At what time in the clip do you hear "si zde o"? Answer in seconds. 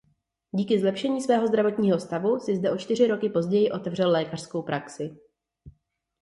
2.39-2.77